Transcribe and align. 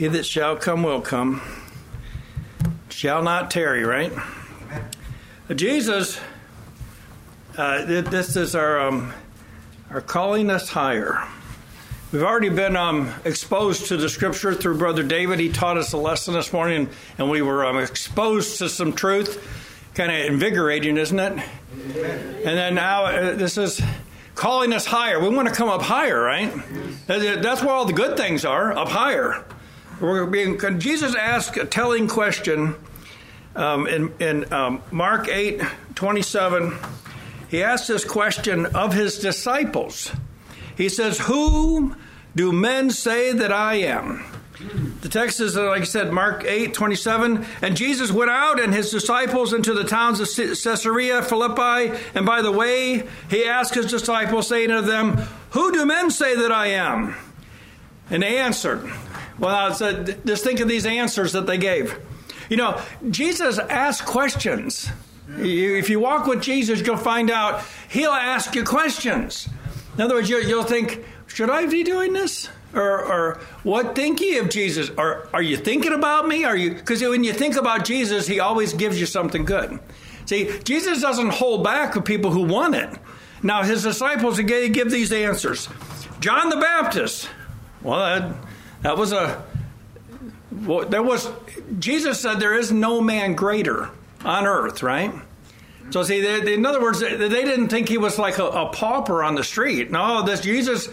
He 0.00 0.08
that 0.08 0.24
shall 0.24 0.56
come 0.56 0.82
will 0.82 1.02
come, 1.02 1.42
shall 2.88 3.22
not 3.22 3.50
tarry, 3.50 3.84
right? 3.84 4.10
Jesus, 5.54 6.18
uh, 7.58 7.84
this 7.84 8.34
is 8.34 8.54
our, 8.54 8.80
um, 8.80 9.12
our 9.90 10.00
calling 10.00 10.48
us 10.48 10.70
higher. 10.70 11.22
We've 12.12 12.22
already 12.22 12.48
been 12.48 12.76
um, 12.76 13.12
exposed 13.26 13.88
to 13.88 13.98
the 13.98 14.08
scripture 14.08 14.54
through 14.54 14.78
Brother 14.78 15.02
David. 15.02 15.38
He 15.38 15.50
taught 15.50 15.76
us 15.76 15.92
a 15.92 15.98
lesson 15.98 16.32
this 16.32 16.50
morning, 16.50 16.88
and 17.18 17.28
we 17.28 17.42
were 17.42 17.66
um, 17.66 17.76
exposed 17.76 18.56
to 18.60 18.70
some 18.70 18.94
truth. 18.94 19.46
Kind 19.94 20.10
of 20.10 20.32
invigorating, 20.32 20.96
isn't 20.96 21.20
it? 21.20 21.42
And 21.74 22.42
then 22.42 22.74
now 22.74 23.04
uh, 23.04 23.34
this 23.34 23.58
is 23.58 23.82
calling 24.34 24.72
us 24.72 24.86
higher. 24.86 25.20
We 25.20 25.28
want 25.28 25.48
to 25.48 25.54
come 25.54 25.68
up 25.68 25.82
higher, 25.82 26.18
right? 26.18 26.50
That's 27.06 27.60
where 27.60 27.74
all 27.74 27.84
the 27.84 27.92
good 27.92 28.16
things 28.16 28.46
are, 28.46 28.72
up 28.72 28.88
higher. 28.88 29.44
We're 30.00 30.24
being, 30.24 30.58
Jesus 30.78 31.14
asked 31.14 31.58
a 31.58 31.66
telling 31.66 32.08
question 32.08 32.74
um, 33.54 33.86
in, 33.86 34.12
in 34.18 34.52
um, 34.52 34.82
Mark 34.90 35.28
8 35.28 35.60
27. 35.94 36.72
He 37.50 37.62
asked 37.62 37.88
this 37.88 38.04
question 38.04 38.64
of 38.66 38.94
his 38.94 39.18
disciples. 39.18 40.10
He 40.76 40.88
says, 40.88 41.18
Who 41.18 41.94
do 42.34 42.52
men 42.52 42.90
say 42.90 43.32
that 43.32 43.52
I 43.52 43.74
am? 43.74 44.24
The 45.00 45.08
text 45.08 45.40
is, 45.40 45.56
like 45.56 45.82
I 45.82 45.84
said, 45.84 46.12
Mark 46.12 46.44
8, 46.44 46.72
27. 46.72 47.44
And 47.60 47.76
Jesus 47.76 48.10
went 48.10 48.30
out 48.30 48.60
and 48.60 48.72
his 48.72 48.90
disciples 48.90 49.52
into 49.52 49.74
the 49.74 49.84
towns 49.84 50.20
of 50.20 50.28
Caesarea 50.28 51.22
Philippi. 51.22 51.98
And 52.14 52.24
by 52.24 52.40
the 52.40 52.52
way, 52.52 53.06
he 53.28 53.44
asked 53.44 53.74
his 53.74 53.86
disciples, 53.86 54.48
saying 54.48 54.68
to 54.68 54.80
them, 54.80 55.16
Who 55.50 55.72
do 55.72 55.84
men 55.84 56.10
say 56.10 56.36
that 56.36 56.52
I 56.52 56.68
am? 56.68 57.16
And 58.10 58.22
they 58.22 58.38
answered, 58.38 58.90
well, 59.40 59.54
I 59.54 59.72
said, 59.72 60.20
just 60.24 60.44
think 60.44 60.60
of 60.60 60.68
these 60.68 60.86
answers 60.86 61.32
that 61.32 61.46
they 61.46 61.58
gave. 61.58 61.98
You 62.48 62.56
know, 62.56 62.80
Jesus 63.10 63.58
asked 63.58 64.04
questions. 64.06 64.88
if 65.28 65.88
you 65.88 65.98
walk 65.98 66.26
with 66.26 66.42
Jesus, 66.42 66.80
you'll 66.80 66.96
find 66.96 67.30
out 67.30 67.64
he'll 67.88 68.10
ask 68.10 68.54
you 68.54 68.64
questions. 68.64 69.48
In 69.94 70.02
other 70.02 70.16
words, 70.16 70.28
you, 70.28 70.56
will 70.56 70.62
think, 70.62 71.04
should 71.26 71.50
I 71.50 71.66
be 71.66 71.82
doing 71.82 72.12
this? 72.12 72.48
Or, 72.74 73.04
or 73.04 73.40
what 73.62 73.96
think 73.96 74.20
ye 74.20 74.38
of 74.38 74.48
Jesus? 74.48 74.90
Or 74.96 75.28
are 75.32 75.42
you 75.42 75.56
thinking 75.56 75.92
about 75.92 76.28
me? 76.28 76.44
Are 76.44 76.56
you 76.56 76.74
because 76.74 77.02
when 77.02 77.24
you 77.24 77.32
think 77.32 77.56
about 77.56 77.84
Jesus, 77.84 78.26
he 78.26 78.38
always 78.40 78.72
gives 78.74 79.00
you 79.00 79.06
something 79.06 79.44
good. 79.44 79.80
See, 80.26 80.50
Jesus 80.62 81.00
doesn't 81.00 81.30
hold 81.30 81.64
back 81.64 81.94
with 81.94 82.04
people 82.04 82.30
who 82.30 82.44
want 82.44 82.76
it. 82.76 82.90
Now 83.42 83.62
his 83.62 83.82
disciples 83.82 84.38
give 84.38 84.90
these 84.90 85.12
answers. 85.12 85.68
John 86.20 86.50
the 86.50 86.56
Baptist. 86.56 87.28
Well, 87.82 87.98
that, 87.98 88.36
that 88.82 88.96
was 88.96 89.12
a 89.12 89.42
well, 90.52 90.86
there 90.86 91.02
was 91.02 91.30
Jesus 91.78 92.20
said 92.20 92.40
there 92.40 92.58
is 92.58 92.72
no 92.72 93.00
man 93.00 93.34
greater 93.34 93.90
on 94.24 94.46
earth, 94.46 94.82
right? 94.82 95.12
So 95.90 96.02
see, 96.02 96.20
they, 96.20 96.40
they, 96.40 96.54
in 96.54 96.66
other 96.66 96.80
words, 96.80 97.00
they, 97.00 97.16
they, 97.16 97.44
didn't 97.44 97.68
think 97.68 97.88
he 97.88 97.98
was 97.98 98.18
like 98.18 98.38
a, 98.38 98.44
a, 98.44 98.70
pauper 98.70 99.24
on 99.24 99.34
the 99.34 99.42
street. 99.42 99.90
No, 99.90 100.22
this 100.22 100.40
Jesus, 100.40 100.88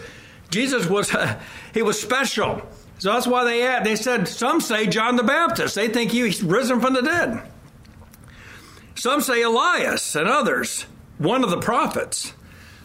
Jesus 0.50 0.86
was 0.86 1.14
uh, 1.14 1.40
he 1.74 1.82
was 1.82 2.00
special. 2.00 2.62
So 2.98 3.12
that's 3.12 3.26
why 3.26 3.44
they 3.44 3.60
had, 3.60 3.84
they 3.84 3.94
said 3.94 4.26
some 4.26 4.60
say 4.60 4.86
John 4.86 5.16
the 5.16 5.22
Baptist. 5.22 5.76
They 5.76 5.88
think 5.88 6.10
he's 6.10 6.42
risen 6.42 6.80
from 6.80 6.94
the 6.94 7.02
dead. 7.02 7.42
Some 8.96 9.20
say 9.20 9.42
Elias 9.42 10.16
and 10.16 10.28
others, 10.28 10.82
one 11.18 11.44
of 11.44 11.50
the 11.50 11.60
prophets. 11.60 12.32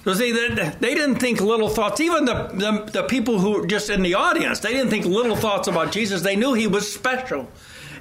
So 0.03 0.13
see, 0.13 0.31
they, 0.31 0.49
they 0.79 0.95
didn't 0.95 1.15
think 1.15 1.39
little 1.39 1.69
thoughts. 1.69 2.01
Even 2.01 2.25
the, 2.25 2.33
the, 2.33 2.91
the 2.91 3.03
people 3.03 3.39
who 3.39 3.61
were 3.61 3.67
just 3.67 3.89
in 3.89 4.01
the 4.01 4.15
audience, 4.15 4.59
they 4.59 4.73
didn't 4.73 4.89
think 4.89 5.05
little 5.05 5.37
thoughts 5.37 5.67
about 5.67 5.91
Jesus. 5.91 6.21
They 6.21 6.35
knew 6.35 6.53
he 6.53 6.67
was 6.67 6.91
special, 6.93 7.49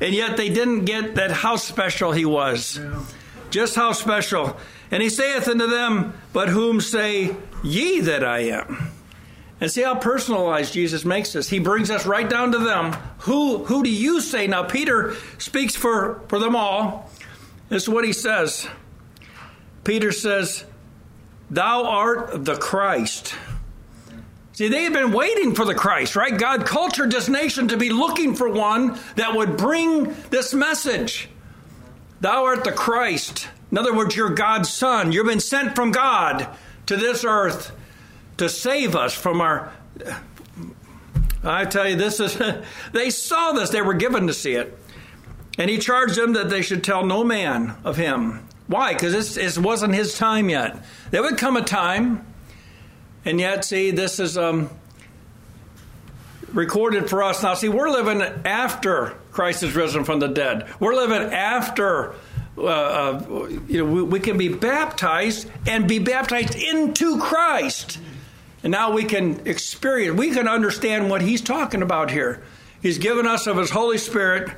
and 0.01 0.13
yet 0.13 0.37
they 0.37 0.49
didn't 0.49 0.85
get 0.85 1.15
that 1.15 1.31
how 1.31 1.57
special 1.57 2.11
he 2.13 2.25
was. 2.25 2.79
Yeah. 2.79 3.05
Just 3.51 3.77
how 3.77 3.93
special. 3.93 4.57
And 4.91 5.03
he 5.03 5.11
saith 5.11 5.47
unto 5.47 5.69
them, 5.69 6.15
But 6.33 6.49
whom 6.49 6.81
say 6.81 7.37
ye 7.63 8.01
that 8.01 8.25
I 8.25 8.41
am? 8.41 8.91
And 9.61 9.71
see 9.71 9.83
how 9.83 9.95
personalized 9.95 10.73
Jesus 10.73 11.05
makes 11.05 11.37
us. 11.37 11.49
He 11.49 11.61
brings 11.61 11.89
us 11.89 12.05
right 12.05 12.29
down 12.29 12.51
to 12.51 12.59
them. 12.59 12.95
Who 13.21 13.65
who 13.65 13.85
do 13.85 13.91
you 13.91 14.21
say? 14.21 14.49
Now 14.49 14.65
Peter 14.65 15.15
speaks 15.39 15.77
for, 15.77 16.21
for 16.27 16.41
them 16.41 16.57
all. 16.57 17.11
This 17.69 17.85
is 17.85 17.89
what 17.89 18.05
he 18.05 18.13
says. 18.13 18.67
Peter 19.85 20.11
says, 20.11 20.65
Thou 21.53 21.85
art 21.85 22.47
the 22.47 22.57
Christ. 22.57 23.35
See, 24.55 24.69
they 24.69 24.85
had 24.85 24.95
been 24.95 25.13
waiting 25.13 25.55
for 25.55 25.67
the 25.67 25.75
Christ, 25.75 26.17
right? 26.17 26.37
God 26.37 26.65
cultured 26.65 27.11
this 27.11 27.29
nation 27.29 27.69
to 27.69 27.77
be 27.77 27.91
looking 27.91 28.35
for 28.35 28.49
one 28.49 28.99
that 29.17 29.37
would 29.37 29.59
bring 29.59 30.15
this 30.31 30.55
message. 30.55 31.29
Thou 32.23 32.45
art 32.45 32.65
the 32.65 32.73
Christ. 32.73 33.49
In 33.71 33.77
other 33.77 33.95
words, 33.95 34.17
you're 34.17 34.31
God's 34.31 34.73
son. 34.73 35.13
You've 35.13 35.27
been 35.27 35.41
sent 35.41 35.77
from 35.77 35.91
God 35.93 36.49
to 36.87 36.97
this 36.97 37.23
earth 37.23 37.73
to 38.39 38.49
save 38.49 38.97
us 38.97 39.13
from 39.13 39.43
our. 39.43 39.75
I 41.45 41.67
tell 41.67 41.87
you, 41.87 41.97
this 41.97 42.19
is. 42.19 42.41
they 42.93 43.11
saw 43.11 43.53
this, 43.53 43.69
they 43.69 43.83
were 43.83 43.93
given 43.93 44.27
to 44.27 44.33
see 44.33 44.55
it. 44.55 44.79
And 45.59 45.69
he 45.69 45.77
charged 45.77 46.17
them 46.17 46.33
that 46.33 46.49
they 46.49 46.63
should 46.63 46.83
tell 46.83 47.05
no 47.05 47.23
man 47.23 47.77
of 47.85 47.99
him. 47.99 48.49
Why? 48.67 48.93
Because 48.93 49.35
this, 49.35 49.59
wasn't 49.59 49.95
his 49.95 50.17
time 50.17 50.49
yet. 50.49 50.85
There 51.11 51.23
would 51.23 51.39
come 51.39 51.57
a 51.57 51.63
time, 51.63 52.27
and 53.25 53.39
yet, 53.39 53.65
see, 53.65 53.91
this 53.91 54.19
is 54.19 54.39
um, 54.39 54.71
recorded 56.53 57.11
for 57.11 57.23
us 57.23 57.43
now. 57.43 57.55
See, 57.55 57.69
we're 57.69 57.91
living 57.91 58.23
after 58.45 59.15
Christ 59.31 59.63
is 59.63 59.75
risen 59.75 60.05
from 60.05 60.21
the 60.21 60.29
dead. 60.29 60.69
We're 60.81 60.95
living 60.95 61.33
after. 61.33 62.15
Uh, 62.57 62.67
uh, 62.67 63.49
you 63.67 63.79
know, 63.79 63.85
we, 63.87 64.03
we 64.03 64.21
can 64.21 64.37
be 64.37 64.49
baptized 64.49 65.51
and 65.67 65.89
be 65.89 65.99
baptized 65.99 66.55
into 66.55 67.19
Christ. 67.19 67.99
And 68.63 68.71
now 68.71 68.93
we 68.93 69.05
can 69.05 69.47
experience, 69.47 70.19
we 70.19 70.33
can 70.33 70.47
understand 70.47 71.09
what 71.09 71.23
he's 71.23 71.41
talking 71.41 71.81
about 71.81 72.11
here. 72.11 72.43
He's 72.83 72.99
given 72.99 73.27
us 73.27 73.47
of 73.47 73.57
his 73.57 73.71
Holy 73.71 73.97
Spirit 73.97 74.51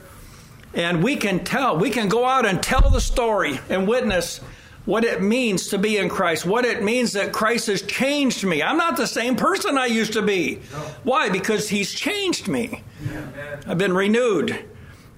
and 0.74 1.02
we 1.02 1.16
can 1.16 1.44
tell, 1.44 1.76
we 1.76 1.90
can 1.90 2.08
go 2.08 2.24
out 2.24 2.46
and 2.46 2.62
tell 2.62 2.90
the 2.90 3.00
story 3.00 3.60
and 3.68 3.86
witness 3.86 4.40
what 4.84 5.04
it 5.04 5.22
means 5.22 5.68
to 5.68 5.78
be 5.78 5.96
in 5.96 6.08
Christ, 6.08 6.44
what 6.44 6.64
it 6.64 6.82
means 6.82 7.12
that 7.12 7.32
Christ 7.32 7.68
has 7.68 7.82
changed 7.82 8.44
me. 8.44 8.62
I'm 8.62 8.76
not 8.76 8.96
the 8.96 9.06
same 9.06 9.34
person 9.34 9.78
I 9.78 9.86
used 9.86 10.12
to 10.12 10.22
be. 10.22 10.56
Why? 11.04 11.30
Because 11.30 11.68
He's 11.68 11.92
changed 11.92 12.48
me. 12.48 12.82
I've 13.66 13.78
been 13.78 13.94
renewed. 13.94 14.64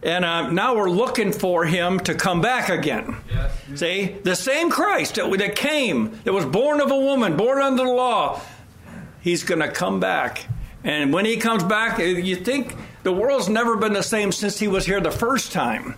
And 0.02 0.24
uh, 0.24 0.50
now 0.50 0.76
we're 0.76 0.90
looking 0.90 1.32
for 1.32 1.64
Him 1.64 1.98
to 2.00 2.14
come 2.14 2.40
back 2.40 2.68
again. 2.68 3.16
See? 3.74 4.16
The 4.22 4.36
same 4.36 4.70
Christ 4.70 5.16
that, 5.16 5.28
that 5.38 5.56
came, 5.56 6.20
that 6.22 6.32
was 6.32 6.44
born 6.44 6.80
of 6.80 6.92
a 6.92 6.96
woman, 6.96 7.36
born 7.36 7.60
under 7.60 7.82
the 7.82 7.90
law, 7.90 8.40
He's 9.20 9.42
going 9.42 9.60
to 9.60 9.68
come 9.68 9.98
back. 9.98 10.46
And 10.84 11.12
when 11.12 11.24
He 11.24 11.38
comes 11.38 11.64
back, 11.64 11.98
you 11.98 12.36
think 12.36 12.76
the 13.06 13.12
world's 13.12 13.48
never 13.48 13.76
been 13.76 13.92
the 13.92 14.02
same 14.02 14.32
since 14.32 14.58
he 14.58 14.66
was 14.66 14.84
here 14.84 15.00
the 15.00 15.12
first 15.12 15.52
time. 15.52 15.94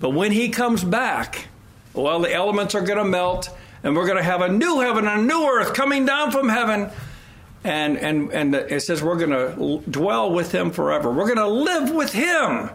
But 0.00 0.10
when 0.10 0.32
he 0.32 0.48
comes 0.48 0.82
back, 0.82 1.48
well, 1.92 2.20
the 2.20 2.32
elements 2.32 2.74
are 2.74 2.80
going 2.80 2.96
to 2.96 3.04
melt, 3.04 3.50
and 3.82 3.94
we're 3.94 4.06
going 4.06 4.16
to 4.16 4.24
have 4.24 4.40
a 4.40 4.48
new 4.48 4.80
heaven 4.80 5.06
and 5.06 5.20
a 5.20 5.22
new 5.22 5.46
earth 5.46 5.74
coming 5.74 6.06
down 6.06 6.30
from 6.30 6.48
heaven. 6.48 6.88
And, 7.62 7.98
and, 7.98 8.32
and 8.32 8.54
it 8.54 8.82
says 8.82 9.02
we're 9.02 9.18
going 9.18 9.82
to 9.82 9.90
dwell 9.90 10.32
with 10.32 10.50
him 10.50 10.70
forever. 10.70 11.12
We're 11.12 11.26
going 11.26 11.36
to 11.36 11.46
live 11.46 11.90
with 11.90 12.14
him. 12.14 12.70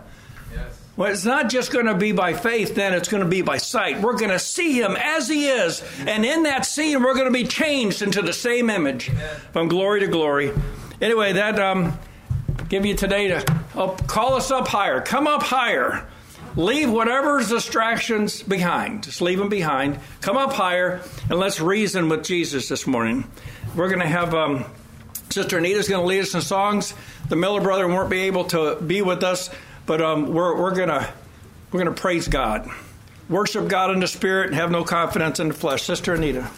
Yes. 0.54 0.84
Well, 0.96 1.12
it's 1.12 1.26
not 1.26 1.50
just 1.50 1.72
going 1.72 1.88
to 1.88 1.96
be 1.96 2.12
by 2.12 2.36
faith, 2.36 2.76
then 2.76 2.94
it's 2.94 3.10
going 3.10 3.24
to 3.24 3.30
be 3.30 3.42
by 3.42 3.58
sight. 3.58 4.00
We're 4.00 4.16
going 4.16 4.30
to 4.30 4.38
see 4.38 4.80
him 4.80 4.96
as 4.96 5.28
he 5.28 5.48
is. 5.48 5.84
And 6.06 6.24
in 6.24 6.44
that 6.44 6.68
scene, 6.68 7.02
we're 7.02 7.16
going 7.16 7.26
to 7.26 7.32
be 7.32 7.46
changed 7.46 8.04
into 8.04 8.22
the 8.22 8.32
same 8.32 8.70
image 8.70 9.10
from 9.54 9.70
glory 9.70 10.02
to 10.02 10.08
glory. 10.08 10.52
Anyway, 11.02 11.34
that. 11.34 11.60
Um, 11.60 11.98
give 12.76 12.86
you 12.86 12.94
today 12.94 13.30
to 13.30 13.42
call 14.06 14.34
us 14.34 14.52
up 14.52 14.68
higher. 14.68 15.00
Come 15.00 15.28
up 15.28 15.42
higher. 15.42 16.06
Leave 16.58 16.92
whatever's 16.92 17.48
distractions 17.48 18.44
behind. 18.44 19.04
Just 19.04 19.22
leave 19.22 19.40
them 19.40 19.48
behind. 19.48 19.98
Come 20.20 20.36
up 20.36 20.52
higher 20.52 21.00
and 21.30 21.40
let's 21.40 21.62
reason 21.62 22.10
with 22.10 22.26
Jesus 22.26 22.68
this 22.68 22.86
morning. 22.86 23.24
We're 23.78 23.88
going 23.88 24.02
to 24.02 24.08
have 24.08 24.34
um, 24.34 24.66
Sister 25.30 25.58
Anita's 25.58 25.88
going 25.88 26.02
to 26.02 26.06
lead 26.06 26.20
us 26.20 26.34
in 26.34 26.42
songs. 26.42 26.94
The 27.30 27.38
Miller 27.38 27.62
brother 27.62 27.88
won't 27.88 28.10
be 28.10 28.24
able 28.24 28.44
to 28.46 28.76
be 28.82 29.02
with 29.02 29.24
us, 29.24 29.50
but 29.86 30.02
um, 30.02 30.34
we're, 30.34 30.60
we're 30.60 30.76
going 30.76 30.90
to 30.90 31.08
we're 31.72 31.82
going 31.82 31.96
to 31.96 32.02
praise 32.02 32.28
God, 32.28 32.70
worship 33.30 33.70
God 33.70 33.92
in 33.92 34.02
the 34.02 34.08
spirit, 34.08 34.48
and 34.48 34.56
have 34.56 34.70
no 34.70 34.84
confidence 34.84 35.40
in 35.40 35.48
the 35.48 35.54
flesh. 35.54 35.84
Sister 35.84 36.14
Anita. 36.14 36.50